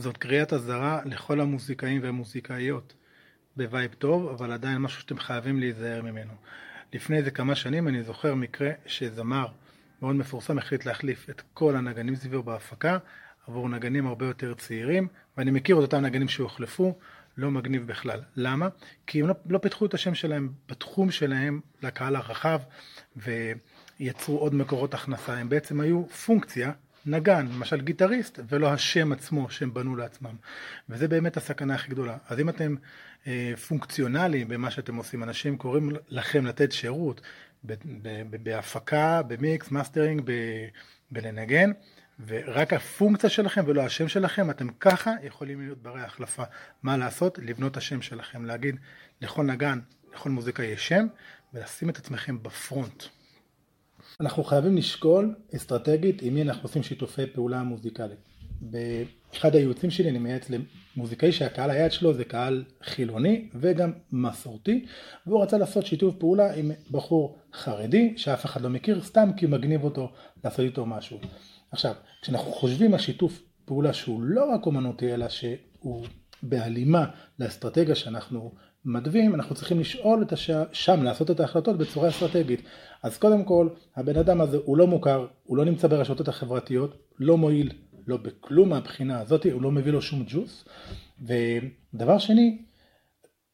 [0.00, 2.94] זאת קריאת אזהרה לכל המוזיקאים והמוזיקאיות.
[3.56, 6.32] ב vibe טוב, אבל עדיין משהו שאתם חייבים להיזהר ממנו.
[6.92, 9.46] לפני איזה כמה שנים אני זוכר מקרה שזמר
[10.02, 12.98] מאוד מפורסם החליט להחליף את כל הנגנים סביבו בהפקה
[13.46, 16.98] עבור נגנים הרבה יותר צעירים, ואני מכיר את אותם נגנים שהוחלפו,
[17.36, 18.20] לא מגניב בכלל.
[18.36, 18.68] למה?
[19.06, 22.60] כי הם לא, לא פיתחו את השם שלהם בתחום שלהם לקהל הרחב
[23.16, 26.72] ויצרו עוד מקורות הכנסה, הם בעצם היו פונקציה
[27.06, 30.34] נגן, למשל גיטריסט, ולא השם עצמו שהם בנו לעצמם.
[30.88, 32.16] וזה באמת הסכנה הכי גדולה.
[32.28, 32.74] אז אם אתם
[33.26, 37.20] אה, פונקציונליים במה שאתם עושים, אנשים קוראים לכם לתת שירות
[38.42, 40.30] בהפקה, ב mix, mastering,
[41.10, 41.70] בלנגן,
[42.26, 46.42] ורק הפונקציה שלכם ולא השם שלכם, אתם ככה יכולים להיות ברי החלפה.
[46.82, 47.38] מה לעשות?
[47.38, 48.76] לבנות השם שלכם, להגיד
[49.20, 49.80] לכל נגן,
[50.14, 51.06] לכל מוזיקה יש שם,
[51.54, 53.04] ולשים את עצמכם ב front.
[54.20, 58.16] אנחנו חייבים לשקול אסטרטגית עם מי אנחנו עושים שיתופי פעולה מוזיקליים.
[58.60, 60.50] באחד הייעוצים שלי אני מייעץ
[60.96, 64.86] למוזיקאי שהקהל היעד שלו זה קהל חילוני וגם מסורתי
[65.26, 69.84] והוא רצה לעשות שיתוף פעולה עם בחור חרדי שאף אחד לא מכיר סתם כי מגניב
[69.84, 70.12] אותו
[70.44, 71.18] לעשות איתו משהו.
[71.70, 76.06] עכשיו, כשאנחנו חושבים על שיתוף פעולה שהוא לא רק אומנותי אלא שהוא
[76.42, 77.06] בהלימה
[77.38, 78.52] לאסטרטגיה שאנחנו
[78.84, 80.50] מתווים, אנחנו צריכים לשאול את הש...
[80.72, 82.62] שם, לעשות את ההחלטות בצורה אסטרטגית.
[83.02, 87.38] אז קודם כל, הבן אדם הזה הוא לא מוכר, הוא לא נמצא ברשתות החברתיות, לא
[87.38, 87.72] מועיל,
[88.06, 90.64] לא בכלום מהבחינה הזאת, הוא לא מביא לו שום ג'וס.
[91.22, 92.58] ודבר שני,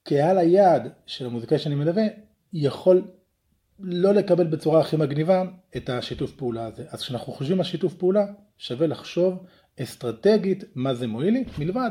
[0.02, 2.04] קהל היעד של המוזיקאי שאני מלווה,
[2.52, 3.02] יכול
[3.80, 5.42] לא לקבל בצורה הכי מגניבה
[5.76, 6.84] את השיתוף פעולה הזה.
[6.90, 8.26] אז כשאנחנו חושבים על שיתוף פעולה,
[8.58, 9.46] שווה לחשוב
[9.82, 11.90] אסטרטגית מה זה מועיל לי, מלבד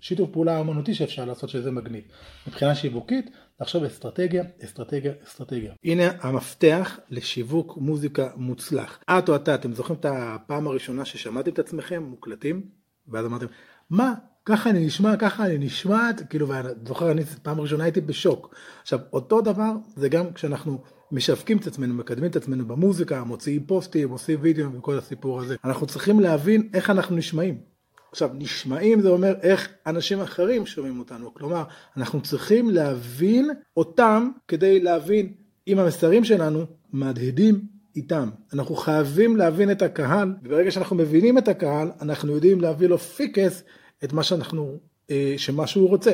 [0.00, 2.04] שיתוף פעולה אמנותי שאפשר לעשות שזה מגניב.
[2.46, 5.72] מבחינה שיווקית, לחשוב אסטרטגיה, אסטרטגיה, אסטרטגיה.
[5.84, 8.98] הנה המפתח לשיווק מוזיקה מוצלח.
[9.10, 12.62] את או אתה, אתם זוכרים את הפעם הראשונה ששמעתם את עצמכם מוקלטים?
[13.08, 13.46] ואז אמרתם,
[13.90, 14.14] מה?
[14.44, 18.54] ככה אני נשמע, ככה אני נשמעת, כאילו, ואני זוכר, אני פעם ראשונה הייתי בשוק.
[18.82, 24.10] עכשיו, אותו דבר זה גם כשאנחנו משווקים את עצמנו, מקדמים את עצמנו במוזיקה, מוציאים פוסטים,
[24.10, 25.56] עושים וידאו וכל הסיפור הזה.
[25.64, 27.58] אנחנו צריכים להבין איך אנחנו נשמעים.
[28.12, 31.34] עכשיו, נשמעים זה אומר איך אנשים אחרים שומעים אותנו.
[31.34, 31.64] כלומר,
[31.96, 35.32] אנחנו צריכים להבין אותם כדי להבין
[35.68, 37.60] אם המסרים שלנו מהדהדים
[37.96, 38.30] איתם.
[38.52, 43.62] אנחנו חייבים להבין את הקהל, וברגע שאנחנו מבינים את הקהל, אנחנו יודעים להביא לו פיקס
[44.04, 44.78] את מה שאנחנו,
[45.10, 46.12] אה, שמה שהוא רוצה.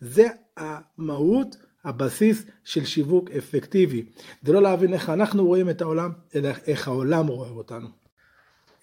[0.00, 0.26] זה
[0.56, 4.04] המהות, הבסיס של שיווק אפקטיבי.
[4.42, 7.88] זה לא להבין איך אנחנו רואים את העולם, אלא איך העולם רואה אותנו.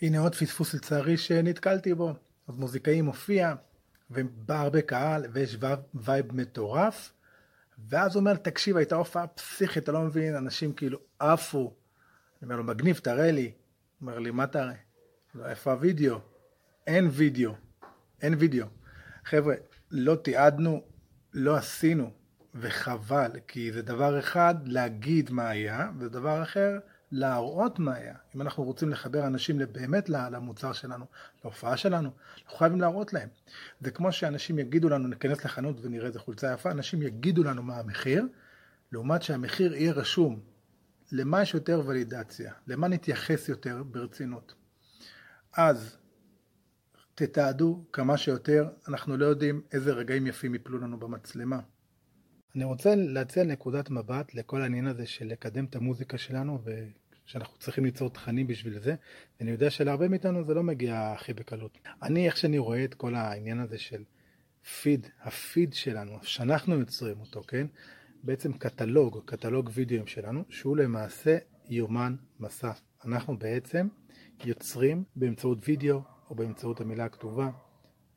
[0.01, 2.13] הנה עוד פספוס לצערי שנתקלתי בו.
[2.49, 3.55] אז מוזיקאי מופיע,
[4.11, 5.57] ובא הרבה קהל, ויש
[5.93, 7.13] vibe מטורף,
[7.89, 11.59] ואז הוא אומר, תקשיב, הייתה הופעה פסיכית, אתה לא מבין, אנשים כאילו עפו.
[11.59, 13.41] אני אומר לו, מגניב, תראה לי.
[13.45, 13.51] הוא
[14.01, 14.73] אומר לי, מה תראה?
[15.35, 16.19] לא, איפה הוידאו?
[16.87, 17.55] אין וידאו.
[18.21, 18.65] אין וידאו.
[19.25, 19.55] חבר'ה,
[19.91, 20.83] לא תיעדנו,
[21.33, 22.11] לא עשינו,
[22.55, 26.79] וחבל, כי זה דבר אחד להגיד מה היה, ודבר אחר
[27.11, 28.15] להראות מה היה.
[28.35, 31.05] אם אנחנו רוצים לחבר אנשים באמת למוצר שלנו,
[31.43, 32.09] להופעה שלנו,
[32.43, 33.29] אנחנו חייבים להראות להם.
[33.81, 37.79] זה כמו שאנשים יגידו לנו, ניכנס לחנות ונראה איזה חולצה יפה, אנשים יגידו לנו מה
[37.79, 38.25] המחיר,
[38.91, 40.39] לעומת שהמחיר יהיה רשום.
[41.11, 42.53] למה יש יותר ולידציה?
[42.67, 44.53] למה נתייחס יותר ברצינות?
[45.53, 45.97] אז
[47.15, 51.59] תתעדו כמה שיותר, אנחנו לא יודעים איזה רגעים יפים יפלו לנו במצלמה.
[52.55, 57.85] אני רוצה להציע נקודת מבט לכל העניין הזה של לקדם את המוזיקה שלנו ושאנחנו צריכים
[57.85, 58.95] ליצור תכנים בשביל זה
[59.39, 61.77] ואני יודע שלהרבה מאיתנו זה לא מגיע הכי בקלות.
[62.03, 64.03] אני איך שאני רואה את כל העניין הזה של
[64.81, 67.67] פיד, הפיד שלנו, שאנחנו יוצרים אותו, כן?
[68.23, 71.37] בעצם קטלוג, קטלוג וידאוים שלנו שהוא למעשה
[71.69, 72.71] יומן מסע.
[73.05, 73.87] אנחנו בעצם
[74.45, 77.49] יוצרים באמצעות וידאו או באמצעות המילה הכתובה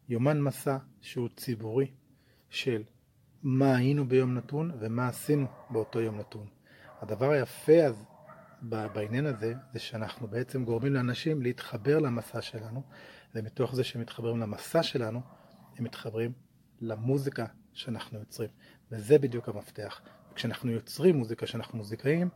[0.08, 1.90] יומן מסע שהוא ציבורי
[2.50, 2.82] של
[3.42, 6.46] מה היינו ביום נתון ומה עשינו באותו יום נתון.
[7.00, 8.04] הדבר היפה אז
[8.62, 12.82] בעניין הזה, זה שאנחנו בעצם גורמים לאנשים להתחבר למסע שלנו,
[13.34, 15.20] ומתוך זה שהם מתחברים למסע שלנו,
[15.78, 16.32] הם מתחברים
[16.80, 18.48] למוזיקה שאנחנו יוצרים.
[18.90, 20.00] וזה בדיוק המפתח.
[20.34, 22.28] כשאנחנו יוצרים מוזיקה, כשאנחנו מוזיקאים,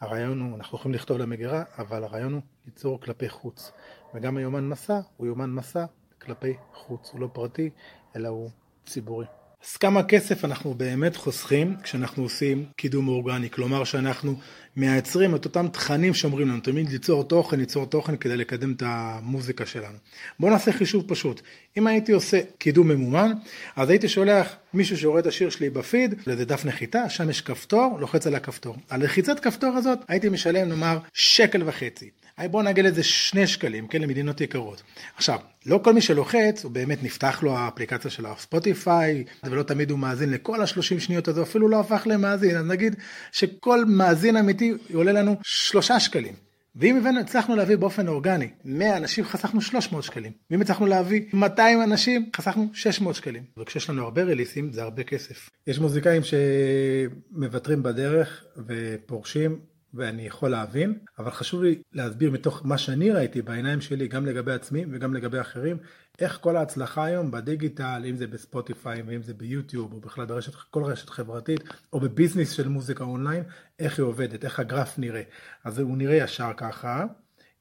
[0.00, 3.72] הרעיון הוא, אנחנו יכולים לכתוב למגירה, אבל הרעיון הוא ליצור כלפי חוץ.
[4.14, 5.84] וגם היומן מסע הוא יומן מסע
[6.20, 7.70] כלפי חוץ, הוא לא פרטי,
[8.16, 8.50] אלא הוא
[8.86, 9.26] ציבורי.
[9.64, 14.36] אז כמה כסף אנחנו באמת חוסכים כשאנחנו עושים קידום אורגני, כלומר שאנחנו
[14.76, 19.66] מייצרים את אותם תכנים שאומרים לנו, תמיד ליצור תוכן, ליצור תוכן כדי לקדם את המוזיקה
[19.66, 19.98] שלנו.
[20.40, 21.40] בואו נעשה חישוב פשוט,
[21.76, 23.32] אם הייתי עושה קידום ממומן,
[23.76, 27.96] אז הייתי שולח מישהו שרואה את השיר שלי בפיד, לאיזה דף נחיתה, שם יש כפתור,
[28.00, 28.76] לוחץ על הכפתור.
[28.90, 32.10] על לחיצת כפתור הזאת הייתי משלם נאמר שקל וחצי.
[32.50, 34.82] בואו נגיד את זה שני שקלים, כן, למדינות יקרות.
[35.16, 39.98] עכשיו, לא כל מי שלוחץ, הוא באמת נפתח לו האפליקציה של הספוטיפיי, ולא תמיד הוא
[39.98, 42.96] מאזין לכל השלושים שניות הזו, אפילו לא הפך למאזין, אז נגיד
[43.32, 46.34] שכל מאזין אמיתי עולה לנו שלושה שקלים.
[46.76, 50.32] ואם הבאנו, הצלחנו להביא באופן אורגני 100 אנשים, חסכנו 300 שקלים.
[50.50, 53.42] ואם הצלחנו להביא 200 אנשים, חסכנו 600 שקלים.
[53.56, 55.50] וכשיש לנו הרבה רליסים, זה הרבה כסף.
[55.66, 59.58] יש מוזיקאים שמוותרים בדרך ופורשים,
[59.94, 64.52] ואני יכול להבין, אבל חשוב לי להסביר מתוך מה שאני ראיתי בעיניים שלי, גם לגבי
[64.52, 65.76] עצמי וגם לגבי אחרים,
[66.18, 70.84] איך כל ההצלחה היום בדיגיטל, אם זה בספוטיפיי ואם זה ביוטיוב או בכלל ברשת, כל
[70.84, 71.60] רשת חברתית
[71.92, 73.42] או בביזנס של מוזיקה אונליין,
[73.78, 75.22] איך היא עובדת, איך הגרף נראה.
[75.64, 77.04] אז הוא נראה ישר ככה,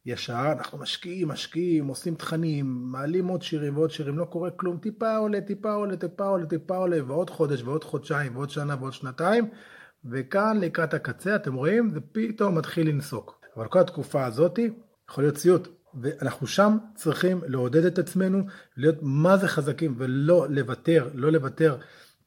[0.06, 5.18] ישר, אנחנו משקיעים, משקיעים, עושים תכנים, מעלים עוד שירים ועוד שירים, לא קורה כלום, טיפה
[5.18, 9.50] עולה, טיפה עולה, טיפה עולה, טיפה עולה, ועוד חודש ועוד חודשיים ועוד שנה ועוד שנתיים,
[10.12, 13.42] וכאן לקראת הקצה, אתם רואים, זה פתאום מתחיל לנסוק.
[13.58, 14.60] אבל כל התקופה הזאת
[15.10, 15.68] יכול להיות סיוט.
[16.02, 18.44] ואנחנו שם צריכים לעודד את עצמנו,
[18.78, 21.78] להיות מה זה חזקים ולא לוותר, לא לוותר,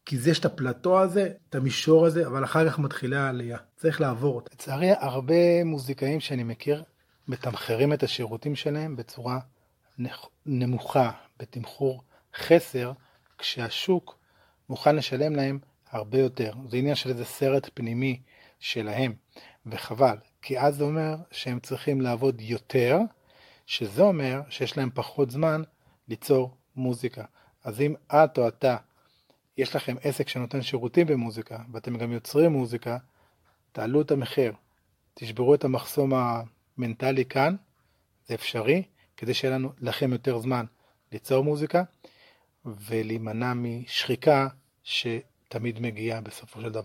[0.06, 3.58] כי זה יש את הפלטו הזה, את המישור הזה, אבל אחר כך מתחילה העלייה.
[3.76, 4.50] צריך לעבור אותה.
[4.52, 6.82] לצערי, הרבה מוזיקאים שאני מכיר
[7.28, 9.38] מתמחרים את השירותים שלהם בצורה
[10.46, 12.02] נמוכה, בתמחור
[12.36, 12.92] חסר,
[13.38, 14.18] כשהשוק
[14.68, 15.58] מוכן לשלם להם
[15.96, 16.52] הרבה יותר.
[16.68, 18.20] זה עניין של איזה סרט פנימי
[18.58, 19.14] שלהם,
[19.66, 22.98] וחבל, כי אז זה אומר שהם צריכים לעבוד יותר,
[23.66, 25.62] שזה אומר שיש להם פחות זמן
[26.08, 27.24] ליצור מוזיקה.
[27.64, 28.76] אז אם את או אתה,
[29.56, 32.98] יש לכם עסק שנותן שירותים במוזיקה, ואתם גם יוצרים מוזיקה,
[33.72, 34.52] תעלו את המחיר,
[35.14, 37.56] תשברו את המחסום המנטלי כאן,
[38.26, 38.82] זה אפשרי,
[39.16, 40.64] כדי שיהיה לנו, לכם יותר זמן
[41.12, 41.82] ליצור מוזיקה,
[42.64, 44.48] ולהימנע משחיקה
[45.48, 46.82] שתמיד מגיעה בסופו של דבר.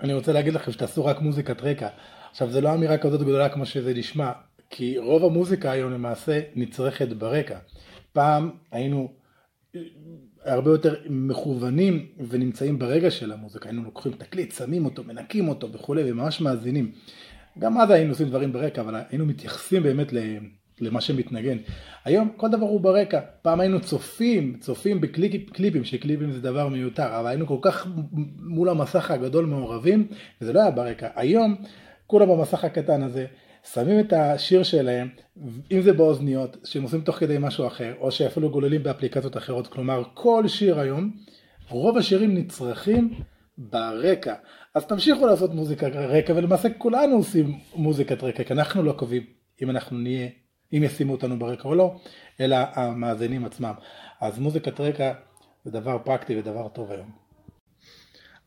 [0.00, 1.88] אני רוצה להגיד לכם שתעשו רק מוזיקת רקע.
[2.30, 4.32] עכשיו, זו לא אמירה כזאת גדולה כמו שזה נשמע.
[4.70, 7.58] כי רוב המוזיקה היום למעשה נצרכת ברקע.
[8.12, 9.12] פעם היינו
[10.44, 16.12] הרבה יותר מכוונים ונמצאים ברגע של המוזיקה, היינו לוקחים תקליט, שמים אותו, מנקים אותו וכולי,
[16.12, 16.92] וממש מאזינים.
[17.58, 20.12] גם אז היינו עושים דברים ברקע, אבל היינו מתייחסים באמת
[20.80, 21.58] למה שמתנגן.
[22.04, 23.20] היום כל דבר הוא ברקע.
[23.42, 27.86] פעם היינו צופים, צופים בקליפים, שקליפים זה דבר מיותר, אבל היינו כל כך
[28.38, 30.06] מול המסך הגדול מעורבים,
[30.40, 31.08] וזה לא היה ברקע.
[31.16, 31.56] היום
[32.06, 33.26] כולם במסך הקטן הזה.
[33.72, 35.08] שמים את השיר שלהם,
[35.72, 40.02] אם זה באוזניות, שהם עושים תוך כדי משהו אחר, או שאפילו גוללים באפליקציות אחרות, כלומר
[40.14, 41.10] כל שיר היום,
[41.68, 43.14] רוב השירים נצרכים
[43.58, 44.34] ברקע.
[44.74, 49.22] אז תמשיכו לעשות מוזיקה רקע, ולמעשה כולנו עושים מוזיקת רקע, כי אנחנו לא קובעים
[49.62, 50.28] אם אנחנו נהיה,
[50.72, 52.00] אם ישימו אותנו ברקע או לא,
[52.40, 53.74] אלא המאזינים עצמם.
[54.20, 55.12] אז מוזיקת רקע
[55.64, 57.10] זה דבר פרקטי ודבר טוב היום.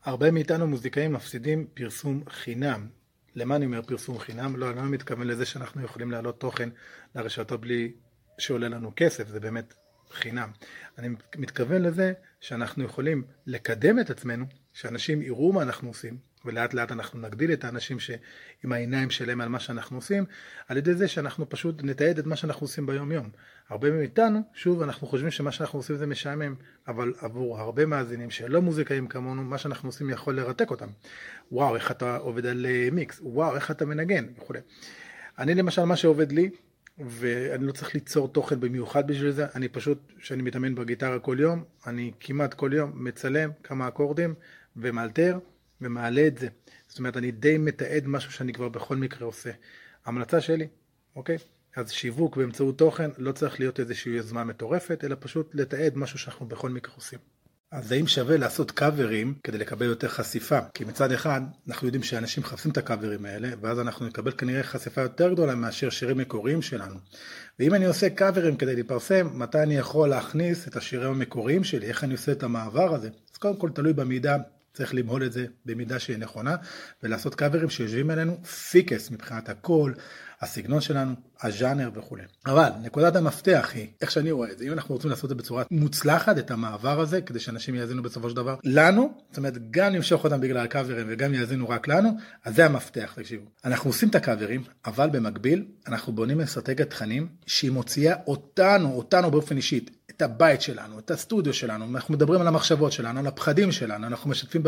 [0.04, 2.88] הרבה מאיתנו מוזיקאים מפסידים פרסום חינם.
[3.34, 4.56] למה אני אומר פרסום חינם?
[4.56, 6.68] לא, אני לא מתכוון לזה שאנחנו יכולים להעלות תוכן
[7.14, 7.92] לרשתות בלי
[8.38, 9.74] שעולה לנו כסף, זה באמת
[10.10, 10.50] חינם.
[10.98, 16.92] אני מתכוון לזה שאנחנו יכולים לקדם את עצמנו, שאנשים יראו מה אנחנו עושים, ולאט לאט
[16.92, 20.24] אנחנו נגדיל את האנשים שעם העיניים שלהם על מה שאנחנו עושים,
[20.68, 23.28] על ידי זה שאנחנו פשוט נתעד את מה שאנחנו עושים ביום יום.
[23.68, 26.54] הרבה מאיתנו, שוב, אנחנו חושבים שמה שאנחנו עושים זה משעמם,
[26.88, 30.88] אבל עבור הרבה מאזינים שלא מוזיקאים כמונו, מה שאנחנו עושים יכול לרתק אותם.
[31.52, 34.54] וואו, איך אתה עובד על אה, מיקס, וואו, איך אתה מנגן, וכו'.
[35.38, 36.50] אני למשל, מה שעובד לי,
[36.98, 41.64] ואני לא צריך ליצור תוכן במיוחד בשביל זה, אני פשוט, כשאני מתאמן בגיטרה כל יום,
[41.86, 44.34] אני כמעט כל יום מצלם כמה אקורדים
[44.76, 45.38] ומאלתר
[45.80, 46.48] ומעלה את זה.
[46.88, 49.50] זאת אומרת, אני די מתעד משהו שאני כבר בכל מקרה עושה.
[50.06, 50.68] המלצה שלי,
[51.16, 51.38] אוקיי?
[51.76, 56.46] אז שיווק באמצעות תוכן לא צריך להיות איזושהי יוזמה מטורפת, אלא פשוט לתעד משהו שאנחנו
[56.46, 57.18] בכל מקרה עושים.
[57.72, 60.58] אז האם שווה לעשות קאברים כדי לקבל יותר חשיפה?
[60.74, 65.00] כי מצד אחד, אנחנו יודעים שאנשים מחפשים את הקאברים האלה, ואז אנחנו נקבל כנראה חשיפה
[65.00, 66.94] יותר גדולה מאשר שירים מקוריים שלנו.
[67.58, 71.86] ואם אני עושה קאברים כדי להתפרסם, מתי אני יכול להכניס את השירים המקוריים שלי?
[71.86, 73.08] איך אני עושה את המעבר הזה?
[73.32, 74.36] אז קודם כל תלוי במידה
[74.74, 76.56] צריך למהול את זה במידה שהיא נכונה,
[77.02, 79.94] ולעשות קאברים שיושבים עלינו פיקס מבחינת הקול,
[80.42, 82.22] הסגנון שלנו, הז'אנר וכולי.
[82.46, 85.34] אבל נקודת המפתח היא, איך שאני רואה את זה, אם אנחנו רוצים לעשות את זה
[85.34, 89.92] בצורה מוצלחת, את המעבר הזה, כדי שאנשים יאזינו בסופו של דבר לנו, זאת אומרת גם
[89.92, 92.10] נמשוך אותם בגלל הקאברים וגם יאזינו רק לנו,
[92.44, 93.44] אז זה המפתח, תקשיבו.
[93.64, 99.56] אנחנו עושים את הקאברים, אבל במקביל אנחנו בונים אסטרטגיית תכנים שהיא מוציאה אותנו, אותנו באופן
[99.56, 104.06] אישית, את הבית שלנו, את הסטודיו שלנו, אנחנו מדברים על המחשבות שלנו, על הפחדים שלנו,
[104.06, 104.62] אנחנו משתפים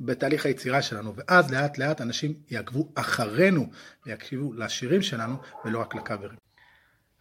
[0.00, 3.66] בתהליך היצירה שלנו, ואז לאט לאט אנשים יעקבו אחרינו
[4.06, 6.36] ויקשיבו לשירים שלנו ולא רק לקאברים.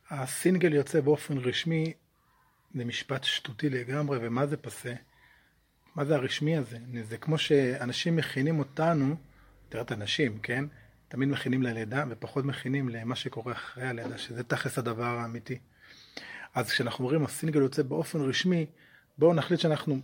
[0.09, 1.93] הסינגל יוצא באופן רשמי,
[2.75, 4.93] זה משפט שטותי לגמרי, ומה זה פסה?
[5.95, 6.77] מה זה הרשמי הזה?
[7.09, 9.15] זה כמו שאנשים מכינים אותנו,
[9.69, 10.65] תראה את אנשים, כן?
[11.07, 15.59] תמיד מכינים ללידה ופחות מכינים למה שקורה אחרי הלידה, שזה תכלס הדבר האמיתי.
[16.53, 18.65] אז כשאנחנו אומרים הסינגל יוצא באופן רשמי,
[19.17, 19.99] בואו נחליט שאנחנו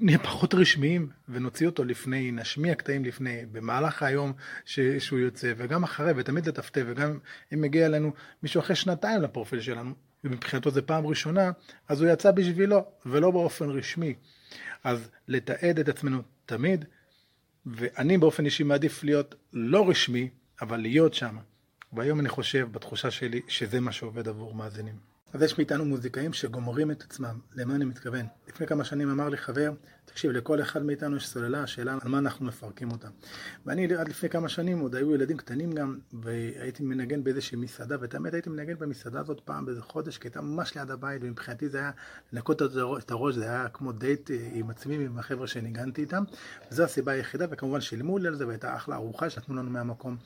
[0.00, 4.32] נהיה פחות רשמיים ונוציא אותו לפני, נשמיע קטעים לפני, במהלך היום
[4.64, 7.18] ש, שהוא יוצא, וגם אחרי, ותמיד לטפטף, וגם
[7.54, 8.12] אם מגיע אלינו
[8.42, 11.50] מישהו אחרי שנתיים לפרופיל שלנו, ומבחינתו זה פעם ראשונה,
[11.88, 14.14] אז הוא יצא בשבילו, ולא באופן רשמי.
[14.84, 16.84] אז לתעד את עצמנו תמיד,
[17.66, 20.28] ואני באופן אישי מעדיף להיות לא רשמי,
[20.60, 21.36] אבל להיות שם.
[21.92, 25.13] והיום אני חושב, בתחושה שלי, שזה מה שעובד עבור מאזינים.
[25.34, 28.26] אז יש מאיתנו מוזיקאים שגומרים את עצמם, למה אני מתכוון?
[28.48, 29.72] לפני כמה שנים אמר לי חבר,
[30.04, 33.08] תקשיב, לכל אחד מאיתנו יש סוללה, השאלה על מה אנחנו מפרקים אותה.
[33.66, 38.14] ואני עד לפני כמה שנים, עוד היו ילדים קטנים גם, והייתי מנגן באיזושהי מסעדה, ואת
[38.14, 41.78] האמת הייתי מנגן במסעדה הזאת פעם באיזה חודש, כי הייתה ממש ליד הבית, ומבחינתי זה
[41.78, 41.90] היה
[42.32, 42.62] לנקות
[42.98, 46.24] את הראש, זה היה כמו דייט אה, עם עצמי ועם החבר'ה שניגנתי איתם,
[46.70, 50.16] וזו הסיבה היחידה, וכמובן שילמו לי על זה, והייתה אחלה ארוחה שנתנו לנו מהמקום.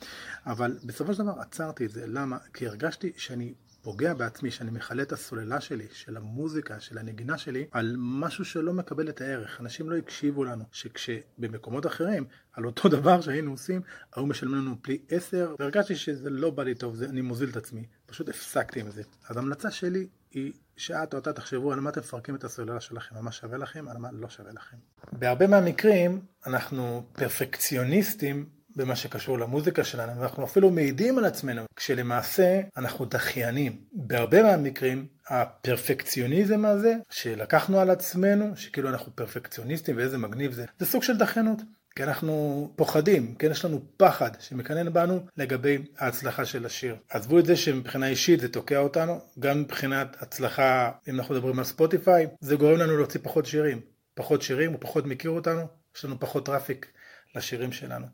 [0.47, 2.39] אבל בסופו של דבר עצרתי את זה, למה?
[2.55, 7.67] כי הרגשתי שאני פוגע בעצמי, שאני מכלה את הסוללה שלי, של המוזיקה, של הנגינה שלי,
[7.71, 9.61] על משהו שלא מקבל את הערך.
[9.61, 13.81] אנשים לא הקשיבו לנו, שכשבמקומות אחרים, על אותו דבר שהיינו עושים,
[14.17, 17.57] היו משלמים לנו פלי עשר, והרגשתי שזה לא בא לי טוב, זה, אני מוזיל את
[17.57, 17.87] עצמי.
[18.07, 19.03] פשוט הפסקתי עם זה.
[19.29, 23.17] אז ההמלצה שלי היא שאת או אתה תחשבו על מה אתם מפרקים את הסוללה שלכם,
[23.17, 24.77] על מה שווה לכם, על מה לא שווה לכם.
[25.13, 33.05] בהרבה מהמקרים אנחנו פרפקציוניסטים במה שקשור למוזיקה שלנו, ואנחנו אפילו מעידים על עצמנו, כשלמעשה אנחנו
[33.05, 33.77] דחיינים.
[33.93, 41.03] בהרבה מהמקרים, הפרפקציוניזם הזה, שלקחנו על עצמנו, שכאילו אנחנו פרפקציוניסטים ואיזה מגניב זה, זה סוג
[41.03, 41.59] של דחיינות.
[41.97, 46.97] כי אנחנו פוחדים, כן, יש לנו פחד שמקנן בנו לגבי ההצלחה של השיר.
[47.11, 51.65] עזבו את זה שמבחינה אישית זה תוקע אותנו, גם מבחינת הצלחה, אם אנחנו מדברים על
[51.65, 53.81] ספוטיפיי, זה גורם לנו להוציא פחות שירים.
[54.15, 56.87] פחות שירים, הוא פחות מכיר אותנו, יש לנו פחות traffic
[57.35, 58.07] לשירים שלנו.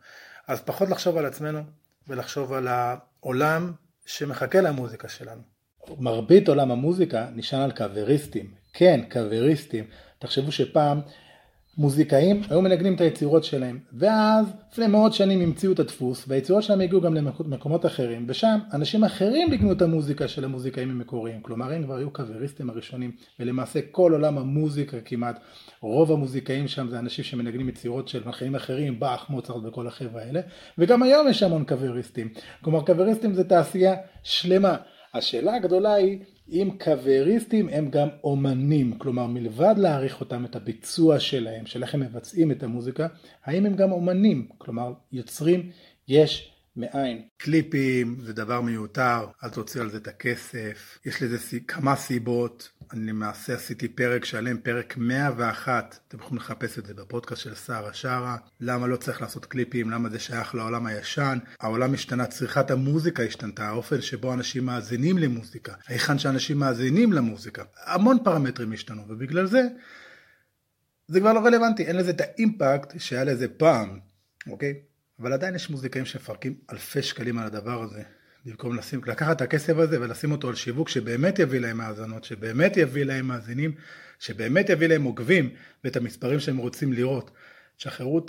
[0.46, 1.60] אז פחות לחשוב על עצמנו
[2.08, 3.72] ולחשוב על העולם
[4.06, 5.42] שמחכה למוזיקה שלנו.
[5.98, 8.54] מרבית עולם המוזיקה נשען על קאבריסטים.
[8.72, 9.84] כן, קאבריסטים.
[10.18, 11.00] תחשבו שפעם
[11.78, 16.80] מוזיקאים היו מנגנים את היצירות שלהם, ואז לפני מאות שנים המציאו את הדפוס, והיצירות שלהם
[16.80, 21.84] הגיעו גם למקומות אחרים, ושם אנשים אחרים ניגנו את המוזיקה של המוזיקאים המקוריים, כלומר הם
[21.84, 25.40] כבר היו קאבריסטים הראשונים, ולמעשה כל עולם המוזיקה כמעט,
[25.80, 30.40] רוב המוזיקאים שם זה אנשים שמנגנים יצירות של מלחינים אחרים, באך, מוצרט וכל החבר'ה האלה,
[30.78, 32.28] וגם היום יש המון קאבריסטים,
[32.62, 34.76] כלומר קאבריסטים זה תעשייה שלמה.
[35.14, 41.66] השאלה הגדולה היא אם קוויריסטים הם גם אומנים, כלומר מלבד להעריך אותם את הביצוע שלהם,
[41.66, 43.06] של איך הם מבצעים את המוזיקה,
[43.44, 45.70] האם הם גם אומנים, כלומר יוצרים
[46.08, 47.22] יש מאין.
[47.36, 53.06] קליפים זה דבר מיותר, אל תוציא על זה את הכסף, יש לזה כמה סיבות, אני
[53.06, 58.36] למעשה עשיתי פרק שלם, פרק 101, אתם יכולים לחפש את זה בפודקאסט של שרה שרה,
[58.60, 63.68] למה לא צריך לעשות קליפים, למה זה שייך לעולם הישן, העולם השתנה, צריכת המוזיקה השתנתה,
[63.68, 69.62] האופן שבו אנשים מאזינים למוזיקה, היכן שאנשים מאזינים למוזיקה, המון פרמטרים השתנו, ובגלל זה
[71.08, 73.98] זה כבר לא רלוונטי, אין לזה את האימפקט שהיה לזה פעם,
[74.46, 74.93] אוקיי?
[75.20, 78.02] אבל עדיין יש מוזיקאים שמפרקים אלפי שקלים על הדבר הזה.
[78.46, 82.76] במקום לשים, לקחת את הכסף הזה ולשים אותו על שיווק שבאמת יביא להם האזנות, שבאמת
[82.76, 83.74] יביא להם מאזינים,
[84.18, 85.50] שבאמת יביא להם עוקבים
[85.84, 87.30] ואת המספרים שהם רוצים לראות.
[87.78, 88.20] שחררו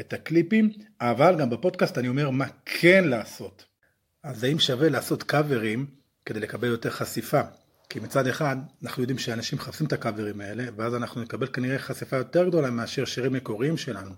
[0.00, 3.64] את הקליפים, אבל גם בפודקאסט אני אומר מה כן לעשות.
[4.22, 5.86] אז האם שווה לעשות קאברים
[6.26, 7.40] כדי לקבל יותר חשיפה?
[7.88, 12.16] כי מצד אחד, אנחנו יודעים שאנשים מחפשים את הקאברים האלה, ואז אנחנו נקבל כנראה חשיפה
[12.16, 14.10] יותר גדולה מאשר שירים מקוריים שלנו.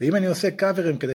[0.00, 1.08] ואם אני עושה קאברים כדי